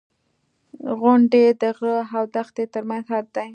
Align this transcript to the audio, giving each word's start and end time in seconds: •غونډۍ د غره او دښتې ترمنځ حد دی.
•غونډۍ 0.99 1.45
د 1.61 1.63
غره 1.77 1.99
او 2.15 2.23
دښتې 2.35 2.63
ترمنځ 2.73 3.05
حد 3.11 3.25
دی. 3.35 3.47